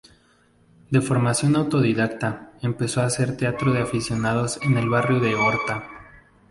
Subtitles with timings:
[0.89, 5.83] De formación autodidacta, empezó a hacer teatro de aficionados en el barrio de Horta.